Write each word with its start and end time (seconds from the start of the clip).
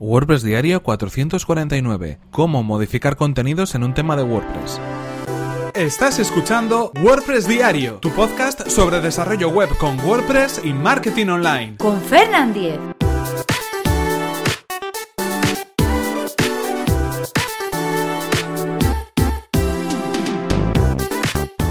WordPress 0.00 0.42
Diario 0.42 0.82
449. 0.82 2.18
Cómo 2.30 2.62
modificar 2.62 3.16
contenidos 3.16 3.74
en 3.74 3.82
un 3.82 3.94
tema 3.94 4.16
de 4.16 4.22
WordPress. 4.22 4.80
Estás 5.74 6.18
escuchando 6.18 6.92
WordPress 7.02 7.48
Diario, 7.48 7.94
tu 7.94 8.10
podcast 8.10 8.68
sobre 8.68 9.00
desarrollo 9.00 9.48
web 9.48 9.68
con 9.78 9.98
WordPress 10.00 10.62
y 10.64 10.72
marketing 10.72 11.26
online. 11.26 11.76
Con 11.78 12.00
Fernand 12.00 12.54
Diez. 12.54 12.78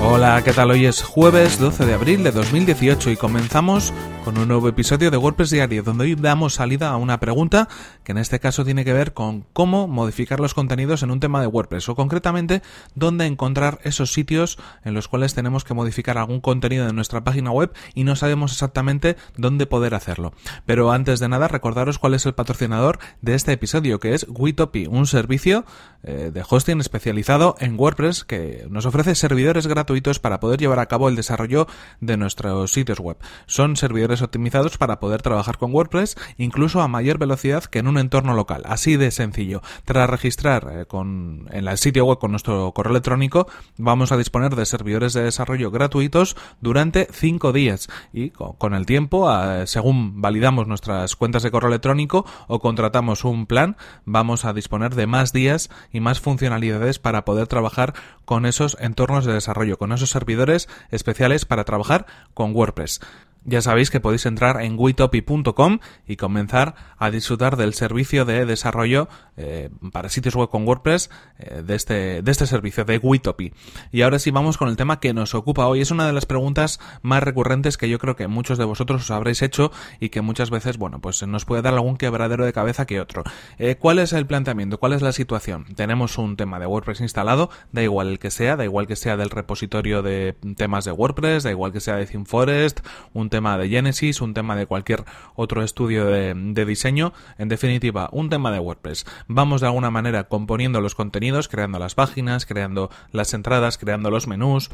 Hola, 0.01 0.41
¿qué 0.43 0.51
tal? 0.51 0.71
Hoy 0.71 0.85
es 0.85 1.01
jueves 1.01 1.59
12 1.59 1.85
de 1.85 1.93
abril 1.93 2.23
de 2.23 2.31
2018 2.31 3.11
y 3.11 3.17
comenzamos 3.17 3.93
con 4.27 4.37
un 4.37 4.49
nuevo 4.49 4.67
episodio 4.67 5.09
de 5.09 5.15
WordPress 5.15 5.51
Diario, 5.51 5.83
donde 5.83 6.03
hoy 6.03 6.15
damos 6.15 6.55
salida 6.55 6.89
a 6.89 6.97
una 6.97 7.17
pregunta 7.17 7.69
que 8.03 8.11
en 8.11 8.17
este 8.17 8.41
caso 8.41 8.65
tiene 8.65 8.83
que 8.83 8.91
ver 8.91 9.13
con 9.13 9.45
cómo 9.53 9.87
modificar 9.87 10.41
los 10.41 10.53
contenidos 10.53 11.01
en 11.01 11.11
un 11.11 11.21
tema 11.21 11.39
de 11.39 11.47
WordPress 11.47 11.87
o 11.87 11.95
concretamente 11.95 12.61
dónde 12.93 13.25
encontrar 13.25 13.79
esos 13.83 14.11
sitios 14.11 14.59
en 14.83 14.93
los 14.93 15.07
cuales 15.07 15.33
tenemos 15.33 15.63
que 15.63 15.73
modificar 15.73 16.17
algún 16.17 16.41
contenido 16.41 16.85
de 16.85 16.91
nuestra 16.91 17.23
página 17.23 17.51
web 17.51 17.71
y 17.93 18.03
no 18.03 18.17
sabemos 18.17 18.51
exactamente 18.51 19.15
dónde 19.37 19.65
poder 19.65 19.95
hacerlo. 19.95 20.33
Pero 20.65 20.91
antes 20.91 21.21
de 21.21 21.29
nada, 21.29 21.47
recordaros 21.47 21.97
cuál 21.97 22.13
es 22.13 22.25
el 22.25 22.33
patrocinador 22.33 22.99
de 23.21 23.33
este 23.33 23.53
episodio, 23.53 24.01
que 24.01 24.13
es 24.13 24.25
Witopi, 24.27 24.87
un 24.87 25.07
servicio 25.07 25.63
eh, 26.03 26.31
de 26.33 26.43
hosting 26.45 26.81
especializado 26.81 27.55
en 27.59 27.79
WordPress 27.79 28.25
que 28.25 28.67
nos 28.69 28.85
ofrece 28.85 29.15
servidores 29.15 29.67
gratuitos 29.67 30.19
para 30.19 30.41
poder 30.41 30.59
llevar 30.59 30.79
a 30.79 30.87
cabo 30.87 31.07
el 31.07 31.15
desarrollo 31.15 31.65
de 32.01 32.17
nuestros 32.17 32.73
sitios 32.73 32.99
web. 32.99 33.15
Son 33.45 33.77
servidores 33.77 34.16
optimizados 34.21 34.77
para 34.77 34.99
poder 34.99 35.21
trabajar 35.21 35.57
con 35.57 35.73
WordPress 35.73 36.15
incluso 36.37 36.81
a 36.81 36.87
mayor 36.87 37.17
velocidad 37.17 37.63
que 37.65 37.79
en 37.79 37.87
un 37.87 37.97
entorno 37.97 38.33
local. 38.33 38.63
Así 38.65 38.97
de 38.97 39.11
sencillo. 39.11 39.61
Tras 39.85 40.09
registrar 40.09 40.69
eh, 40.71 40.85
con, 40.85 41.47
en 41.51 41.67
el 41.67 41.77
sitio 41.77 42.05
web 42.05 42.19
con 42.19 42.31
nuestro 42.31 42.71
correo 42.73 42.91
electrónico, 42.91 43.47
vamos 43.77 44.11
a 44.11 44.17
disponer 44.17 44.55
de 44.55 44.65
servidores 44.65 45.13
de 45.13 45.23
desarrollo 45.23 45.71
gratuitos 45.71 46.35
durante 46.61 47.07
5 47.11 47.53
días 47.53 47.87
y 48.13 48.31
con, 48.31 48.73
el 48.73 48.85
tiempo, 48.85 49.29
según 49.65 50.21
validamos 50.21 50.67
nuestras 50.67 51.15
cuentas 51.15 51.43
de 51.43 51.51
correo 51.51 51.69
electrónico 51.69 52.25
o 52.47 52.59
contratamos 52.59 53.23
un 53.23 53.45
plan, 53.45 53.77
vamos 54.05 54.45
a 54.45 54.53
disponer 54.53 54.95
de 54.95 55.07
más 55.07 55.33
días 55.33 55.69
y 55.91 55.99
más 55.99 56.19
funcionalidades 56.19 56.99
para 56.99 57.25
poder 57.25 57.47
trabajar 57.47 57.93
con 58.25 58.45
esos 58.45 58.77
entornos 58.79 59.25
de 59.25 59.33
desarrollo, 59.33 59.77
con 59.77 59.91
esos 59.91 60.09
servidores 60.09 60.67
especiales 60.91 61.45
para 61.45 61.63
trabajar 61.63 62.05
con 62.33 62.55
WordPress. 62.55 62.99
Ya 63.43 63.61
sabéis 63.61 63.89
que 63.89 63.99
podéis 63.99 64.25
entrar 64.25 64.61
en 64.61 64.75
witopi.com 64.77 65.79
y 66.07 66.15
comenzar 66.15 66.75
a 66.97 67.11
disfrutar 67.11 67.57
del 67.57 67.73
servicio 67.73 68.25
de 68.25 68.45
desarrollo 68.45 69.07
eh, 69.37 69.69
para 69.91 70.09
sitios 70.09 70.35
web 70.35 70.49
con 70.49 70.67
WordPress 70.67 71.09
eh, 71.39 71.61
de, 71.65 71.75
este, 71.75 72.21
de 72.21 72.31
este 72.31 72.47
servicio 72.47 72.85
de 72.85 72.97
Witopi. 72.97 73.53
Y 73.91 74.01
ahora 74.01 74.19
sí 74.19 74.31
vamos 74.31 74.57
con 74.57 74.69
el 74.69 74.75
tema 74.75 74.99
que 74.99 75.13
nos 75.13 75.35
ocupa 75.35 75.67
hoy. 75.67 75.81
Es 75.81 75.91
una 75.91 76.07
de 76.07 76.13
las 76.13 76.25
preguntas 76.25 76.79
más 77.01 77.23
recurrentes 77.23 77.77
que 77.77 77.89
yo 77.89 77.99
creo 77.99 78.15
que 78.15 78.27
muchos 78.27 78.57
de 78.57 78.65
vosotros 78.65 79.03
os 79.03 79.11
habréis 79.11 79.41
hecho 79.41 79.71
y 79.99 80.09
que 80.09 80.21
muchas 80.21 80.49
veces, 80.49 80.77
bueno, 80.77 80.99
pues 80.99 81.25
nos 81.25 81.45
puede 81.45 81.61
dar 81.61 81.73
algún 81.73 81.97
quebradero 81.97 82.45
de 82.45 82.53
cabeza 82.53 82.85
que 82.85 82.99
otro. 82.99 83.23
Eh, 83.57 83.75
¿Cuál 83.75 83.99
es 83.99 84.13
el 84.13 84.25
planteamiento? 84.25 84.79
¿Cuál 84.79 84.93
es 84.93 85.01
la 85.01 85.11
situación? 85.11 85.65
Tenemos 85.75 86.17
un 86.17 86.35
tema 86.35 86.59
de 86.59 86.65
WordPress 86.65 87.01
instalado, 87.01 87.49
da 87.71 87.83
igual 87.83 88.07
el 88.07 88.19
que 88.19 88.31
sea, 88.31 88.55
da 88.55 88.65
igual 88.65 88.87
que 88.87 88.95
sea 88.95 89.17
del 89.17 89.29
repositorio 89.29 90.01
de 90.01 90.35
temas 90.55 90.85
de 90.85 90.91
WordPress, 90.91 91.43
da 91.43 91.51
igual 91.51 91.71
que 91.71 91.79
sea 91.79 91.95
de 91.95 92.05
ThemeForest, 92.05 92.79
un 93.13 93.26
tema 93.29 93.57
de 93.57 93.69
Genesis, 93.69 94.21
un 94.21 94.33
tema 94.33 94.55
de 94.55 94.65
cualquier 94.65 95.03
otro 95.35 95.63
estudio 95.63 96.05
de, 96.05 96.33
de 96.35 96.65
diseño, 96.65 97.13
en 97.37 97.49
definitiva, 97.49 98.09
un 98.11 98.29
tema 98.29 98.51
de 98.51 98.59
WordPress. 98.59 99.05
Vamos 99.27 99.61
de 99.61 99.67
alguna 99.67 99.91
manera 99.91 100.25
componiendo 100.25 100.81
los 100.81 100.95
contenidos, 100.95 101.47
creando 101.47 101.79
las 101.79 101.95
páginas, 101.95 102.45
creando 102.45 102.89
las 103.11 103.33
entradas, 103.33 103.77
creando 103.77 104.11
los 104.11 104.27
menús, 104.27 104.69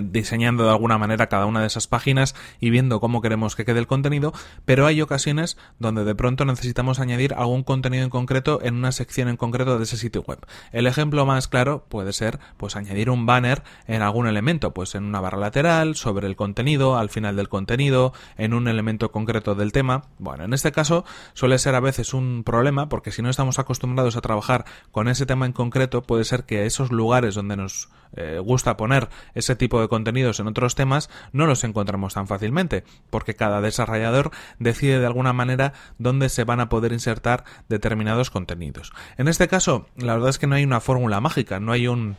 diseñando 0.00 0.64
de 0.64 0.70
alguna 0.70 0.98
manera 0.98 1.28
cada 1.28 1.46
una 1.46 1.60
de 1.60 1.66
esas 1.66 1.86
páginas 1.86 2.34
y 2.60 2.70
viendo 2.70 3.00
cómo 3.00 3.20
queremos 3.20 3.56
que 3.56 3.64
quede 3.64 3.78
el 3.78 3.86
contenido, 3.86 4.32
pero 4.64 4.86
hay 4.86 5.00
ocasiones 5.02 5.56
donde 5.78 6.04
de 6.04 6.14
pronto 6.14 6.44
necesitamos 6.44 7.00
añadir 7.00 7.34
algún 7.34 7.62
contenido 7.62 8.04
en 8.04 8.10
concreto 8.10 8.60
en 8.62 8.74
una 8.74 8.92
sección 8.92 9.28
en 9.28 9.36
concreto 9.36 9.78
de 9.78 9.84
ese 9.84 9.96
sitio 9.96 10.22
web. 10.22 10.38
El 10.72 10.86
ejemplo 10.86 11.26
más 11.26 11.48
claro 11.48 11.86
puede 11.88 12.12
ser 12.12 12.38
pues 12.56 12.76
añadir 12.76 13.10
un 13.10 13.26
banner 13.26 13.62
en 13.86 14.02
algún 14.02 14.26
elemento, 14.26 14.72
pues 14.72 14.94
en 14.94 15.04
una 15.04 15.20
barra 15.20 15.38
lateral, 15.38 15.96
sobre 15.96 16.26
el 16.26 16.36
contenido, 16.36 16.96
al 16.96 17.10
final 17.10 17.36
del 17.36 17.48
contenido, 17.48 18.12
en 18.36 18.54
un 18.54 18.68
elemento 18.68 19.12
concreto 19.12 19.54
del 19.54 19.72
tema. 19.72 20.04
Bueno, 20.18 20.44
en 20.44 20.52
este 20.52 20.72
caso 20.72 21.04
suele 21.34 21.58
ser 21.58 21.74
a 21.74 21.80
veces 21.80 22.14
un 22.14 22.42
problema 22.44 22.88
porque 22.88 23.12
si 23.12 23.22
no 23.22 23.30
estamos 23.30 23.58
acostumbrados 23.58 24.16
a 24.16 24.20
trabajar 24.20 24.64
con 24.90 25.08
ese 25.08 25.26
tema 25.26 25.46
en 25.46 25.52
concreto, 25.52 26.02
puede 26.02 26.24
ser 26.24 26.44
que 26.44 26.66
esos 26.66 26.90
lugares 26.90 27.34
donde 27.34 27.56
nos 27.56 27.90
eh, 28.14 28.38
gusta 28.38 28.76
poner 28.76 29.08
ese 29.34 29.56
tipo 29.56 29.80
de 29.80 29.88
contenidos 29.88 30.40
en 30.40 30.46
otros 30.46 30.74
temas 30.74 31.10
no 31.32 31.46
los 31.46 31.64
encontramos 31.64 32.14
tan 32.14 32.26
fácilmente, 32.26 32.84
porque 33.10 33.34
cada 33.34 33.60
desarrollador 33.60 34.30
decide 34.58 34.98
de 34.98 35.06
alguna 35.06 35.32
manera 35.32 35.72
dónde 35.98 36.28
se 36.28 36.44
van 36.44 36.60
a 36.60 36.68
poder 36.68 36.92
insertar 36.92 37.44
determinados 37.68 38.30
contenidos. 38.30 38.92
En 39.16 39.28
este 39.28 39.48
caso, 39.48 39.86
la 39.96 40.14
verdad 40.14 40.30
es 40.30 40.38
que 40.38 40.46
no 40.46 40.54
hay 40.54 40.64
una 40.64 40.80
fórmula 40.80 41.20
mágica, 41.20 41.60
no 41.60 41.72
hay 41.72 41.88
un 41.88 42.16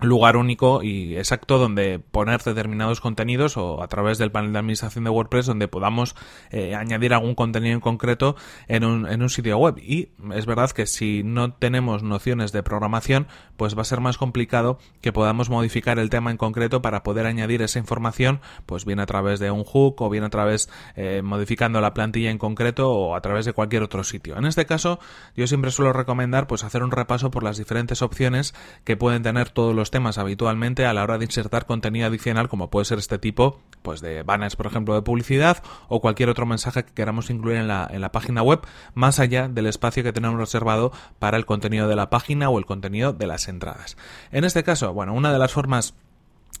lugar 0.00 0.36
único 0.36 0.82
y 0.82 1.16
exacto 1.16 1.58
donde 1.58 1.98
poner 1.98 2.42
determinados 2.42 3.00
contenidos 3.00 3.56
o 3.56 3.82
a 3.82 3.88
través 3.88 4.18
del 4.18 4.32
panel 4.32 4.52
de 4.52 4.58
administración 4.58 5.04
de 5.04 5.10
WordPress 5.10 5.46
donde 5.46 5.68
podamos 5.68 6.14
eh, 6.50 6.74
añadir 6.74 7.14
algún 7.14 7.34
contenido 7.34 7.74
en 7.74 7.80
concreto 7.80 8.36
en 8.66 8.84
un, 8.84 9.06
en 9.06 9.22
un 9.22 9.30
sitio 9.30 9.56
web. 9.58 9.78
Y 9.78 10.10
es 10.34 10.46
verdad 10.46 10.70
que 10.70 10.86
si 10.86 11.22
no 11.22 11.52
tenemos 11.52 12.02
nociones 12.02 12.52
de 12.52 12.62
programación 12.62 13.28
pues 13.56 13.76
va 13.76 13.82
a 13.82 13.84
ser 13.84 14.00
más 14.00 14.18
complicado 14.18 14.78
que 15.00 15.12
podamos 15.12 15.48
modificar 15.48 15.98
el 15.98 16.10
tema 16.10 16.30
en 16.30 16.36
concreto 16.36 16.82
para 16.82 17.02
poder 17.02 17.26
añadir 17.26 17.62
esa 17.62 17.78
información 17.78 18.40
pues 18.66 18.84
bien 18.84 19.00
a 19.00 19.06
través 19.06 19.38
de 19.38 19.50
un 19.50 19.64
hook 19.64 20.00
o 20.02 20.10
bien 20.10 20.24
a 20.24 20.30
través 20.30 20.68
eh, 20.96 21.22
modificando 21.22 21.80
la 21.80 21.94
plantilla 21.94 22.30
en 22.30 22.38
concreto 22.38 22.90
o 22.90 23.14
a 23.14 23.20
través 23.20 23.44
de 23.44 23.52
cualquier 23.52 23.82
otro 23.82 24.02
sitio. 24.02 24.36
En 24.36 24.44
este 24.44 24.66
caso 24.66 24.98
yo 25.36 25.46
siempre 25.46 25.70
suelo 25.70 25.92
recomendar 25.92 26.46
pues 26.46 26.64
hacer 26.64 26.82
un 26.82 26.90
repaso 26.90 27.30
por 27.30 27.44
las 27.44 27.58
diferentes 27.58 28.02
opciones 28.02 28.54
que 28.84 28.96
pueden 28.96 29.22
tener 29.22 29.50
todos 29.50 29.74
los 29.74 29.83
temas 29.90 30.18
habitualmente 30.18 30.86
a 30.86 30.92
la 30.92 31.02
hora 31.02 31.18
de 31.18 31.24
insertar 31.24 31.66
contenido 31.66 32.06
adicional 32.06 32.48
como 32.48 32.70
puede 32.70 32.84
ser 32.84 32.98
este 32.98 33.18
tipo 33.18 33.60
pues 33.82 34.00
de 34.00 34.22
banners 34.22 34.56
por 34.56 34.66
ejemplo 34.66 34.94
de 34.94 35.02
publicidad 35.02 35.62
o 35.88 36.00
cualquier 36.00 36.28
otro 36.28 36.46
mensaje 36.46 36.84
que 36.84 36.92
queramos 36.92 37.30
incluir 37.30 37.58
en 37.58 37.68
la, 37.68 37.88
en 37.90 38.00
la 38.00 38.12
página 38.12 38.42
web 38.42 38.60
más 38.94 39.20
allá 39.20 39.48
del 39.48 39.66
espacio 39.66 40.02
que 40.02 40.12
tenemos 40.12 40.38
reservado 40.38 40.92
para 41.18 41.36
el 41.36 41.46
contenido 41.46 41.88
de 41.88 41.96
la 41.96 42.10
página 42.10 42.48
o 42.48 42.58
el 42.58 42.66
contenido 42.66 43.12
de 43.12 43.26
las 43.26 43.48
entradas. 43.48 43.96
En 44.32 44.44
este 44.44 44.62
caso, 44.64 44.92
bueno, 44.92 45.14
una 45.14 45.32
de 45.32 45.38
las 45.38 45.52
formas 45.52 45.94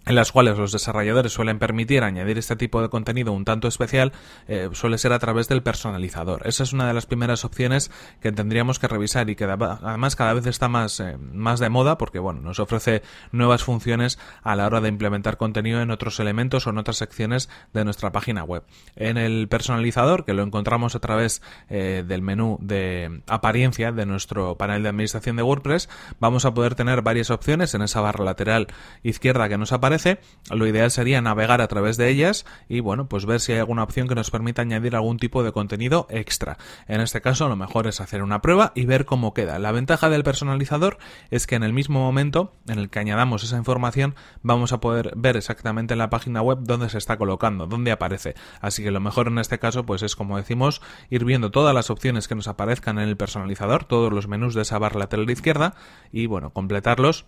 en 0.06 0.14
las 0.14 0.32
cuales 0.32 0.58
los 0.58 0.72
desarrolladores 0.72 1.32
suelen 1.32 1.58
permitir 1.58 2.02
añadir 2.02 2.38
este 2.38 2.56
tipo 2.56 2.82
de 2.82 2.88
contenido 2.88 3.32
un 3.32 3.44
tanto 3.44 3.68
especial 3.68 4.12
eh, 4.48 4.68
suele 4.72 4.98
ser 4.98 5.12
a 5.12 5.18
través 5.18 5.48
del 5.48 5.62
personalizador. 5.62 6.46
Esa 6.46 6.62
es 6.62 6.72
una 6.72 6.86
de 6.86 6.94
las 6.94 7.06
primeras 7.06 7.44
opciones 7.44 7.90
que 8.20 8.32
tendríamos 8.32 8.78
que 8.78 8.88
revisar 8.88 9.30
y 9.30 9.36
que 9.36 9.44
además 9.44 10.16
cada 10.16 10.34
vez 10.34 10.46
está 10.46 10.68
más, 10.68 11.00
eh, 11.00 11.16
más 11.16 11.60
de 11.60 11.70
moda 11.70 11.96
porque 11.96 12.18
bueno, 12.18 12.40
nos 12.40 12.60
ofrece 12.60 13.02
nuevas 13.32 13.64
funciones 13.64 14.18
a 14.42 14.56
la 14.56 14.66
hora 14.66 14.80
de 14.80 14.88
implementar 14.88 15.36
contenido 15.36 15.80
en 15.80 15.90
otros 15.90 16.20
elementos 16.20 16.66
o 16.66 16.70
en 16.70 16.78
otras 16.78 16.98
secciones 16.98 17.48
de 17.72 17.84
nuestra 17.84 18.12
página 18.12 18.44
web. 18.44 18.64
En 18.96 19.16
el 19.16 19.48
personalizador, 19.48 20.24
que 20.24 20.34
lo 20.34 20.42
encontramos 20.42 20.94
a 20.94 21.00
través 21.00 21.42
eh, 21.70 22.04
del 22.06 22.20
menú 22.20 22.58
de 22.60 23.22
apariencia 23.26 23.92
de 23.92 24.04
nuestro 24.04 24.56
panel 24.56 24.82
de 24.82 24.90
administración 24.90 25.36
de 25.36 25.42
WordPress, 25.42 25.88
vamos 26.20 26.44
a 26.44 26.52
poder 26.52 26.74
tener 26.74 27.02
varias 27.02 27.30
opciones 27.30 27.74
en 27.74 27.82
esa 27.82 28.00
barra 28.00 28.24
lateral 28.24 28.66
izquierda 29.02 29.48
que 29.48 29.56
nos 29.56 29.72
aparece 29.72 29.83
lo 30.50 30.66
ideal 30.66 30.90
sería 30.90 31.20
navegar 31.20 31.60
a 31.60 31.68
través 31.68 31.96
de 31.96 32.08
ellas 32.08 32.44
y 32.68 32.80
bueno, 32.80 33.08
pues 33.08 33.26
ver 33.26 33.40
si 33.40 33.52
hay 33.52 33.58
alguna 33.58 33.82
opción 33.82 34.08
que 34.08 34.14
nos 34.14 34.30
permita 34.30 34.62
añadir 34.62 34.96
algún 34.96 35.18
tipo 35.18 35.42
de 35.42 35.52
contenido 35.52 36.06
extra. 36.10 36.58
En 36.86 37.00
este 37.00 37.20
caso, 37.20 37.48
lo 37.48 37.56
mejor 37.56 37.86
es 37.86 38.00
hacer 38.00 38.22
una 38.22 38.40
prueba 38.40 38.72
y 38.74 38.86
ver 38.86 39.04
cómo 39.04 39.34
queda. 39.34 39.58
La 39.58 39.72
ventaja 39.72 40.08
del 40.08 40.24
personalizador 40.24 40.98
es 41.30 41.46
que 41.46 41.54
en 41.54 41.62
el 41.62 41.72
mismo 41.72 42.00
momento 42.00 42.52
en 42.68 42.78
el 42.78 42.90
que 42.90 42.98
añadamos 42.98 43.44
esa 43.44 43.56
información, 43.56 44.14
vamos 44.42 44.72
a 44.72 44.80
poder 44.80 45.12
ver 45.16 45.36
exactamente 45.36 45.94
en 45.94 45.98
la 45.98 46.10
página 46.10 46.42
web 46.42 46.58
dónde 46.60 46.88
se 46.88 46.98
está 46.98 47.16
colocando, 47.16 47.66
dónde 47.66 47.92
aparece. 47.92 48.34
Así 48.60 48.82
que 48.82 48.90
lo 48.90 49.00
mejor 49.00 49.28
en 49.28 49.38
este 49.38 49.58
caso, 49.58 49.84
pues 49.86 50.02
es 50.02 50.16
como 50.16 50.36
decimos, 50.36 50.80
ir 51.10 51.24
viendo 51.24 51.50
todas 51.50 51.74
las 51.74 51.90
opciones 51.90 52.28
que 52.28 52.34
nos 52.34 52.48
aparezcan 52.48 52.98
en 52.98 53.08
el 53.08 53.16
personalizador, 53.16 53.84
todos 53.84 54.12
los 54.12 54.28
menús 54.28 54.54
de 54.54 54.62
esa 54.62 54.78
barra 54.78 55.00
lateral 55.00 55.28
izquierda 55.30 55.74
y 56.12 56.26
bueno, 56.26 56.50
completarlos 56.50 57.26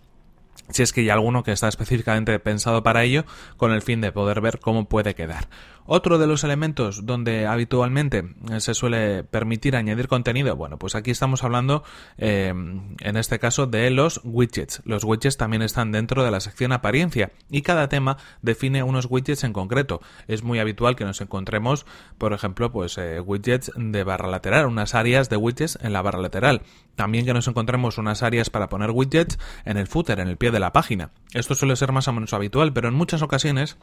si 0.69 0.83
es 0.83 0.93
que 0.93 1.01
hay 1.01 1.09
alguno 1.09 1.43
que 1.43 1.51
está 1.51 1.67
específicamente 1.67 2.37
pensado 2.39 2.83
para 2.83 3.03
ello, 3.03 3.25
con 3.57 3.71
el 3.71 3.81
fin 3.81 4.01
de 4.01 4.11
poder 4.11 4.41
ver 4.41 4.59
cómo 4.59 4.87
puede 4.87 5.15
quedar. 5.15 5.47
Otro 5.89 6.17
de 6.17 6.27
los 6.27 6.43
elementos 6.43 7.05
donde 7.05 7.47
habitualmente 7.47 8.35
eh, 8.51 8.59
se 8.59 8.73
suele 8.73 9.23
permitir 9.23 9.77
añadir 9.77 10.09
contenido, 10.09 10.53
bueno, 10.57 10.77
pues 10.77 10.95
aquí 10.95 11.11
estamos 11.11 11.45
hablando 11.45 11.81
eh, 12.17 12.49
en 12.49 13.17
este 13.17 13.39
caso 13.39 13.67
de 13.67 13.89
los 13.89 14.19
widgets. 14.25 14.81
Los 14.83 15.05
widgets 15.05 15.37
también 15.37 15.61
están 15.61 15.93
dentro 15.93 16.25
de 16.25 16.31
la 16.31 16.41
sección 16.41 16.73
apariencia 16.73 17.31
y 17.49 17.61
cada 17.61 17.87
tema 17.87 18.17
define 18.41 18.83
unos 18.83 19.07
widgets 19.09 19.45
en 19.45 19.53
concreto. 19.53 20.01
Es 20.27 20.43
muy 20.43 20.59
habitual 20.59 20.97
que 20.97 21.05
nos 21.05 21.21
encontremos, 21.21 21.85
por 22.17 22.33
ejemplo, 22.33 22.69
pues 22.69 22.97
eh, 22.97 23.21
widgets 23.21 23.71
de 23.77 24.03
barra 24.03 24.27
lateral, 24.27 24.65
unas 24.65 24.93
áreas 24.93 25.29
de 25.29 25.37
widgets 25.37 25.79
en 25.81 25.93
la 25.93 26.01
barra 26.01 26.19
lateral. 26.19 26.63
También 26.97 27.25
que 27.25 27.33
nos 27.33 27.47
encontremos 27.47 27.97
unas 27.97 28.23
áreas 28.23 28.49
para 28.49 28.67
poner 28.67 28.91
widgets 28.91 29.39
en 29.63 29.77
el 29.77 29.87
footer, 29.87 30.19
en 30.19 30.27
el 30.27 30.35
pie 30.35 30.51
de 30.51 30.56
la 30.59 30.73
página. 30.73 31.11
Esto 31.33 31.55
suele 31.55 31.75
ser 31.75 31.91
más 31.91 32.07
o 32.07 32.13
menos 32.13 32.33
habitual, 32.33 32.73
pero 32.73 32.87
en 32.87 32.93
muchas 32.93 33.21
ocasiones 33.21 33.77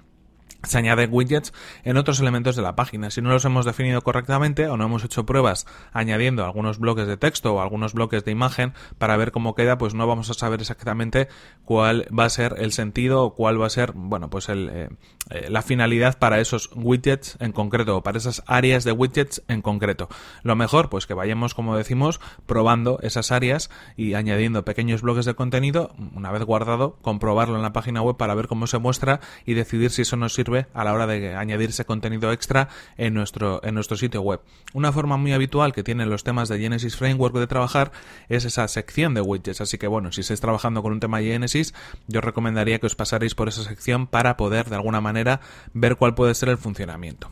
se 0.67 0.79
añaden 0.79 1.11
widgets 1.13 1.53
en 1.85 1.97
otros 1.97 2.21
elementos 2.21 2.57
de 2.57 2.63
la 2.63 2.77
página. 2.77 3.11
Si 3.11 3.21
no 3.21 3.31
los 3.31 3.45
hemos 3.45 3.65
definido 3.65 4.03
correctamente 4.03 4.67
o 4.67 4.77
no 4.77 4.85
hemos 4.85 5.05
hecho 5.05 5.27
pruebas 5.27 5.67
añadiendo 5.93 6.45
algunos 6.45 6.79
bloques 6.79 7.07
de 7.07 7.17
texto 7.17 7.55
o 7.55 7.61
algunos 7.61 7.95
bloques 7.95 8.25
de 8.25 8.33
imagen 8.33 8.73
para 8.99 9.17
ver 9.17 9.33
cómo 9.33 9.55
queda, 9.55 9.79
pues 9.79 9.95
no 9.95 10.07
vamos 10.07 10.31
a 10.31 10.35
saber 10.35 10.61
exactamente 10.61 11.29
cuál 11.65 12.07
va 12.17 12.25
a 12.25 12.31
ser 12.31 12.57
el 12.59 12.73
sentido 12.73 13.23
o 13.25 13.35
cuál 13.35 13.61
va 13.61 13.67
a 13.67 13.71
ser, 13.71 13.93
bueno, 13.95 14.31
pues 14.31 14.49
el, 14.49 14.71
eh, 14.73 14.89
eh, 15.31 15.47
la 15.49 15.63
finalidad 15.63 16.19
para 16.19 16.41
esos 16.41 16.71
widgets 16.75 17.37
en 17.41 17.53
concreto 17.53 17.97
o 17.97 18.03
para 18.03 18.19
esas 18.19 18.43
áreas 18.47 18.85
de 18.85 18.93
widgets 18.93 19.43
en 19.49 19.63
concreto. 19.63 20.09
Lo 20.43 20.57
mejor, 20.57 20.91
pues 20.91 21.07
que 21.07 21.15
vayamos, 21.15 21.55
como 21.55 21.77
decimos, 21.77 22.21
probando 22.47 22.99
esas 23.03 23.33
áreas 23.33 23.71
y 23.97 24.15
añadiendo 24.15 24.65
pequeños 24.65 25.03
bloques 25.03 25.25
de 25.25 25.35
contenido, 25.35 25.95
una 26.15 26.31
vez 26.31 26.43
guardado, 26.43 26.97
comprobarlo 27.03 27.57
en 27.57 27.63
la 27.63 27.73
página 27.73 28.03
web 28.03 28.17
para 28.17 28.35
ver 28.35 28.49
cómo 28.49 28.67
se 28.67 28.79
muestra 28.79 29.21
y 29.47 29.55
decidir 29.55 29.91
si 29.91 30.03
eso 30.03 30.17
nos 30.17 30.34
sirve 30.35 30.67
a 30.75 30.85
la 30.85 30.93
hora 30.93 31.07
de 31.07 31.35
añadir 31.35 31.71
ese 31.71 31.85
contenido 31.85 32.33
extra 32.33 32.69
en 32.97 33.15
nuestro, 33.15 33.61
en 33.65 33.75
nuestro 33.75 33.97
sitio 33.97 34.23
web. 34.23 34.41
Una 34.73 34.93
forma 34.93 35.17
muy 35.17 35.33
habitual 35.33 35.73
que 35.73 35.83
tienen 35.83 36.11
los 36.11 36.25
temas 36.25 36.49
de 36.49 36.59
Genesis 36.59 36.97
Framework 36.97 37.35
de 37.37 37.47
trabajar 37.47 37.93
es 38.29 38.45
esa 38.45 38.69
sección 38.69 39.15
de 39.15 39.21
widgets. 39.21 39.61
Así 39.61 39.79
que 39.79 39.87
bueno, 39.87 40.13
si 40.13 40.21
estáis 40.21 40.41
trabajando 40.41 40.83
con 40.83 40.93
un 40.93 41.01
tema 41.01 41.21
Genesis, 41.21 41.75
yo 42.09 42.21
recomendaría 42.21 42.79
que 42.79 42.87
os 42.87 42.97
pasaréis 42.97 43.35
por 43.35 43.49
esa 43.49 43.63
sección 43.63 44.07
para 44.07 44.37
poder 44.37 44.69
de 44.69 44.77
alguna 44.77 45.01
manera 45.01 45.41
ver 45.73 45.97
cuál 45.97 46.15
puede 46.15 46.35
ser 46.35 46.49
el 46.49 46.59
funcionamiento 46.59 47.31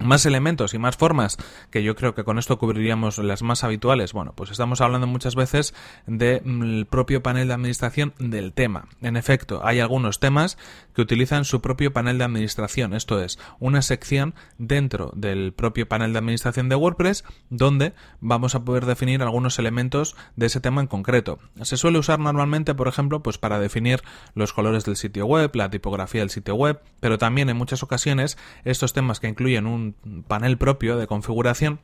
más 0.00 0.26
elementos 0.26 0.74
y 0.74 0.78
más 0.78 0.96
formas 0.96 1.36
que 1.70 1.82
yo 1.82 1.94
creo 1.94 2.14
que 2.14 2.24
con 2.24 2.38
esto 2.38 2.58
cubriríamos 2.58 3.18
las 3.18 3.42
más 3.42 3.64
habituales. 3.64 4.12
Bueno, 4.12 4.32
pues 4.34 4.50
estamos 4.50 4.80
hablando 4.80 5.06
muchas 5.06 5.34
veces 5.34 5.74
del 6.06 6.42
mm, 6.44 6.84
propio 6.86 7.22
panel 7.22 7.48
de 7.48 7.54
administración 7.54 8.14
del 8.18 8.52
tema. 8.52 8.88
En 9.02 9.16
efecto, 9.16 9.60
hay 9.64 9.80
algunos 9.80 10.20
temas 10.20 10.58
que 10.94 11.02
utilizan 11.02 11.44
su 11.44 11.60
propio 11.60 11.92
panel 11.92 12.18
de 12.18 12.24
administración, 12.24 12.94
esto 12.94 13.22
es, 13.22 13.38
una 13.58 13.82
sección 13.82 14.34
dentro 14.58 15.12
del 15.14 15.52
propio 15.52 15.88
panel 15.88 16.12
de 16.12 16.18
administración 16.18 16.68
de 16.68 16.76
WordPress 16.76 17.24
donde 17.48 17.92
vamos 18.20 18.54
a 18.54 18.64
poder 18.64 18.86
definir 18.86 19.22
algunos 19.22 19.58
elementos 19.58 20.16
de 20.36 20.46
ese 20.46 20.60
tema 20.60 20.80
en 20.80 20.86
concreto. 20.86 21.38
Se 21.62 21.76
suele 21.76 21.98
usar 21.98 22.18
normalmente, 22.18 22.74
por 22.74 22.88
ejemplo, 22.88 23.22
pues 23.22 23.38
para 23.38 23.58
definir 23.58 24.02
los 24.34 24.52
colores 24.52 24.84
del 24.84 24.96
sitio 24.96 25.26
web, 25.26 25.50
la 25.54 25.70
tipografía 25.70 26.20
del 26.20 26.30
sitio 26.30 26.54
web, 26.54 26.80
pero 27.00 27.18
también 27.18 27.48
en 27.48 27.56
muchas 27.56 27.82
ocasiones 27.82 28.38
estos 28.64 28.92
temas 28.92 29.20
que 29.20 29.28
incluyen 29.28 29.66
un 29.66 29.89
panel 30.26 30.58
propio 30.58 30.96
de 30.96 31.06
configuración 31.06 31.80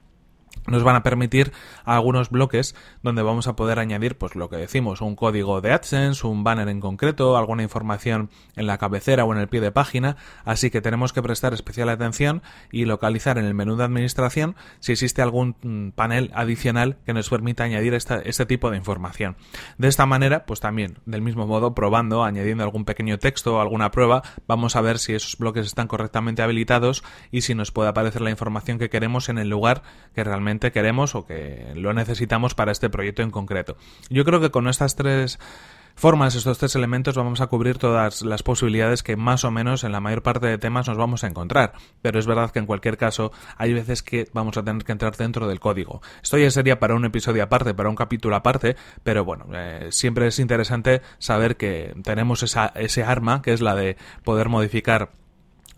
nos 0.67 0.82
van 0.82 0.97
a 0.97 1.03
permitir 1.03 1.53
algunos 1.85 2.31
bloques 2.31 2.75
donde 3.03 3.23
vamos 3.23 3.47
a 3.47 3.56
poder 3.56 3.79
añadir 3.79 4.19
pues 4.19 4.35
lo 4.35 4.49
que 4.49 4.56
decimos 4.56 5.00
un 5.00 5.17
código 5.17 5.61
de 5.61 5.73
AdSense, 5.73 6.26
un 6.26 6.44
banner 6.44 6.69
en 6.69 6.81
concreto, 6.81 7.37
alguna 7.37 7.62
información 7.62 8.31
en 8.56 8.67
la 8.67 8.79
cabecera 8.79 9.25
o 9.25 9.32
en 9.32 9.41
el 9.41 9.49
pie 9.49 9.61
de 9.61 9.73
página, 9.73 10.17
así 10.44 10.70
que 10.70 10.81
tenemos 10.81 11.12
que 11.12 11.23
prestar 11.23 11.55
especial 11.55 11.88
atención 11.88 12.43
y 12.70 12.85
localizar 12.85 13.38
en 13.38 13.44
el 13.44 13.55
menú 13.55 13.76
de 13.76 13.85
administración 13.85 14.56
si 14.81 14.93
existe 14.93 15.23
algún 15.23 15.56
mm, 15.62 15.91
panel 15.91 16.31
adicional 16.35 16.99
que 17.05 17.12
nos 17.12 17.29
permita 17.29 17.64
añadir 17.64 17.94
este 17.94 18.47
tipo 18.47 18.70
de 18.70 18.76
información. 18.76 19.37
De 19.79 19.88
esta 19.88 20.06
manera, 20.06 20.47
pues 20.47 20.61
también 20.61 20.99
del 21.06 21.23
mismo 21.23 21.47
modo 21.47 21.75
probando, 21.75 22.25
añadiendo 22.25 22.64
algún 22.64 22.85
pequeño 22.85 23.19
texto 23.19 23.56
o 23.56 23.61
alguna 23.61 23.91
prueba, 23.91 24.23
vamos 24.47 24.76
a 24.76 24.81
ver 24.81 24.99
si 24.99 25.14
esos 25.14 25.37
bloques 25.38 25.67
están 25.67 25.88
correctamente 25.88 26.43
habilitados 26.43 27.05
y 27.31 27.43
si 27.43 27.55
nos 27.55 27.73
puede 27.73 27.88
aparecer 27.88 28.23
la 28.23 28.31
información 28.31 28.79
que 28.79 28.91
queremos 28.91 29.29
en 29.29 29.38
el 29.38 29.49
lugar 29.49 29.82
que 30.14 30.25
queremos 30.72 31.14
o 31.14 31.26
que 31.26 31.72
lo 31.75 31.93
necesitamos 31.93 32.54
para 32.54 32.72
este 32.72 32.90
proyecto 32.90 33.22
en 33.22 33.31
concreto. 33.31 33.76
Yo 34.08 34.25
creo 34.25 34.40
que 34.40 34.50
con 34.50 34.69
estas 34.69 34.96
tres 34.96 35.38
formas, 35.96 36.34
estos 36.34 36.58
tres 36.58 36.75
elementos, 36.76 37.16
vamos 37.16 37.40
a 37.40 37.46
cubrir 37.46 37.78
todas 37.78 38.22
las 38.22 38.43
posibilidades 38.43 39.02
que 39.02 39.16
más 39.16 39.44
o 39.44 39.50
menos 39.50 39.82
en 39.82 39.93
la 39.93 40.00
mayor 40.00 40.22
parte 40.22 40.46
de 40.46 40.58
temas 40.58 40.87
nos 40.87 40.98
vamos 40.98 41.25
a 41.25 41.26
encontrar. 41.26 41.72
Pero 42.02 42.19
es 42.19 42.26
verdad 42.26 42.50
que 42.50 42.58
en 42.58 42.66
cualquier 42.66 42.96
caso 42.96 43.32
hay 43.56 43.72
veces 43.72 44.02
que 44.02 44.28
vamos 44.32 44.56
a 44.56 44.62
tener 44.62 44.84
que 44.84 44.93
entrar 44.93 45.16
dentro 45.16 45.48
del 45.48 45.58
código. 45.58 46.02
Esto 46.22 46.38
ya 46.38 46.50
sería 46.50 46.78
para 46.78 46.94
un 46.94 47.04
episodio 47.04 47.43
aparte, 47.43 47.75
para 47.75 47.88
un 47.88 47.96
capítulo 47.96 48.37
aparte, 48.37 48.76
pero 49.02 49.25
bueno, 49.25 49.46
eh, 49.54 49.88
siempre 49.90 50.26
es 50.28 50.38
interesante 50.38 51.00
saber 51.19 51.56
que 51.56 51.94
tenemos 52.04 52.43
ese 52.43 53.02
arma, 53.02 53.43
que 53.43 53.52
es 53.52 53.60
la 53.62 53.75
de 53.75 53.96
poder 54.22 54.48
modificar 54.48 55.10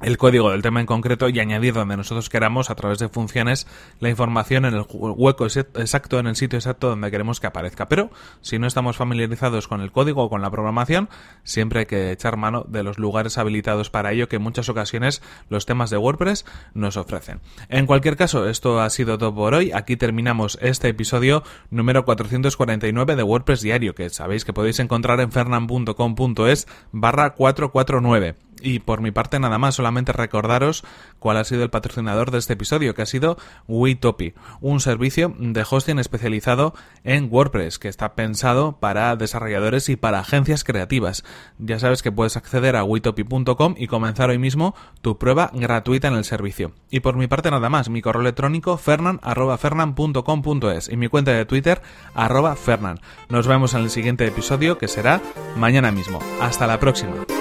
el 0.01 0.17
código 0.17 0.51
del 0.51 0.63
tema 0.63 0.81
en 0.81 0.87
concreto 0.87 1.29
y 1.29 1.41
añadir 1.41 1.75
donde 1.75 1.97
nosotros 1.97 2.29
queramos 2.29 2.71
a 2.71 2.75
través 2.75 2.99
de 2.99 3.09
funciones 3.09 3.67
la 4.01 4.09
información 4.09 4.65
en 4.65 4.75
el 4.75 4.85
hueco 4.89 5.47
exacto, 5.47 6.19
en 6.19 6.27
el 6.27 6.37
sitio 6.37 6.59
exacto 6.59 6.89
donde 6.89 7.11
queremos 7.11 7.41
que 7.41 7.49
aparezca. 7.49 7.89
Pero 7.89 8.11
si 8.41 8.59
no 8.59 8.67
estamos 8.67 8.97
familiarizados 8.97 9.67
con 9.67 9.81
el 9.81 9.91
código 9.91 10.25
o 10.25 10.31
con 10.31 10.43
la 10.43 10.51
programación, 10.51 11.09
siempre 11.43 11.81
hay 11.81 11.87
que 11.87 12.13
echar 12.13 12.37
mano 12.37 12.65
de 12.69 12.83
los 12.83 12.99
lugares 12.99 13.39
habilitados 13.39 13.91
para 13.91 14.13
ello 14.13 14.29
que 14.29 14.37
en 14.37 14.43
muchas 14.43 14.69
ocasiones 14.69 15.23
los 15.49 15.67
temas 15.67 15.91
de 15.91 15.97
WordPress 15.97 16.45
nos 16.75 16.97
ofrecen. 16.97 17.41
En 17.69 17.87
cualquier 17.87 18.17
caso, 18.17 18.49
esto 18.49 18.81
ha 18.81 18.91
sido 18.91 19.19
todo 19.19 19.35
por 19.35 19.55
hoy. 19.55 19.73
Aquí 19.73 19.97
terminamos 19.97 20.59
este 20.63 20.89
episodio 20.89 21.43
número 21.71 22.05
449 22.05 23.17
de 23.17 23.23
WordPress 23.23 23.63
Diario, 23.63 23.95
que 23.95 24.11
sabéis 24.11 24.45
que 24.45 24.53
podéis 24.53 24.79
encontrar 24.79 25.21
en 25.21 25.33
fernan.com.es 25.33 26.69
barra 26.93 27.35
449. 27.35 28.48
Y 28.63 28.81
por 28.81 29.01
mi 29.01 29.11
parte 29.11 29.39
nada 29.39 29.59
más, 29.59 29.77
solamente 29.77 30.13
recordaros 30.13 30.85
cuál 31.19 31.37
ha 31.37 31.45
sido 31.45 31.63
el 31.63 31.71
patrocinador 31.71 32.31
de 32.31 32.39
este 32.39 32.55
episodio, 32.55 32.95
que 32.95 33.03
ha 33.03 33.07
sido 33.07 33.37
Witopi, 33.67 34.35
un 34.61 34.81
servicio 34.81 35.35
de 35.39 35.65
hosting 35.69 35.99
especializado 35.99 36.75
en 37.05 37.29
WordPress 37.31 37.79
que 37.79 37.89
está 37.89 38.15
pensado 38.15 38.79
para 38.81 39.15
desarrolladores 39.17 39.89
y 39.89 39.97
para 39.97 40.21
agencias 40.21 40.65
creativas. 40.65 41.25
Ya 41.59 41.79
sabes 41.79 42.03
que 42.03 42.13
puedes 42.13 42.37
acceder 42.37 42.77
a 42.77 42.85
witopi.com 42.85 43.75
y 43.77 43.87
comenzar 43.87 44.31
hoy 44.31 44.39
mismo 44.39 44.75
tu 45.01 45.19
prueba 45.19 45.51
gratuita 45.55 46.09
en 46.09 46.15
el 46.15 46.25
servicio. 46.25 46.73
Y 46.91 47.01
por 47.01 47.17
mi 47.17 47.27
parte 47.27 47.51
nada 47.51 47.69
más, 47.69 47.89
mi 47.89 48.03
correo 48.03 48.23
electrónico 48.23 48.77
fernan@fernan.com.es 48.77 50.89
y 50.89 50.97
mi 50.97 51.09
cuenta 51.09 51.33
de 51.33 51.47
Twitter 51.47 51.81
arroba 52.15 52.55
fernan. 52.57 53.01
Nos 53.29 53.47
vemos 53.47 53.75
en 53.75 53.83
el 53.83 53.91
siguiente 53.91 54.27
episodio 54.27 54.79
que 54.79 54.89
será 54.89 55.21
mañana 55.57 55.93
mismo. 55.93 56.19
Hasta 56.41 56.67
la 56.67 56.81
próxima. 56.81 57.38